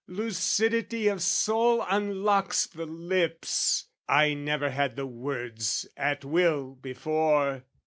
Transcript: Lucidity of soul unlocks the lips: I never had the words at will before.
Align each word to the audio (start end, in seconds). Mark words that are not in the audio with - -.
Lucidity 0.07 1.07
of 1.07 1.21
soul 1.21 1.85
unlocks 1.87 2.65
the 2.65 2.87
lips: 2.87 3.85
I 4.09 4.33
never 4.33 4.71
had 4.71 4.95
the 4.95 5.05
words 5.05 5.85
at 5.95 6.25
will 6.25 6.73
before. 6.73 7.65